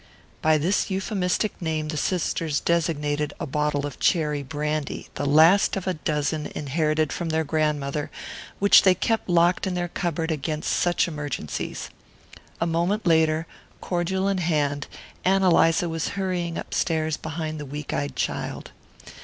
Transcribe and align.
By 0.41 0.57
this 0.57 0.89
euphemistic 0.89 1.61
name 1.61 1.89
the 1.89 1.95
sisters 1.95 2.59
designated 2.59 3.33
a 3.39 3.45
bottle 3.45 3.85
of 3.85 3.99
cherry 3.99 4.41
brandy, 4.41 5.09
the 5.13 5.27
last 5.27 5.75
of 5.77 5.85
a 5.85 5.93
dozen 5.93 6.47
inherited 6.55 7.13
from 7.13 7.29
their 7.29 7.43
grandmother, 7.43 8.09
which 8.57 8.81
they 8.81 8.95
kept 8.95 9.29
locked 9.29 9.67
in 9.67 9.75
their 9.75 9.87
cupboard 9.89 10.31
against 10.31 10.71
such 10.73 11.07
emergencies. 11.07 11.91
A 12.59 12.65
moment 12.65 13.05
later, 13.05 13.45
cordial 13.79 14.27
in 14.27 14.39
hand, 14.39 14.87
Ann 15.23 15.43
Eliza 15.43 15.87
was 15.87 16.07
hurrying 16.17 16.57
upstairs 16.57 17.15
behind 17.15 17.59
the 17.59 17.63
weak 17.67 17.93
eyed 17.93 18.15
child. 18.15 18.71